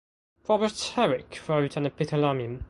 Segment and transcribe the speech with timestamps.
[0.49, 2.59] Robert Herrick wrote an Epithalamium.